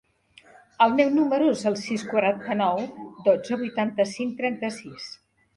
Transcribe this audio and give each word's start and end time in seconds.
El 0.85 0.95
meu 0.99 1.11
número 1.17 1.51
es 1.57 1.61
el 1.71 1.77
sis, 1.83 2.07
quaranta-nou, 2.13 2.81
dotze, 3.29 3.61
vuitanta-cinc, 3.63 4.37
trenta-sis. 4.41 5.17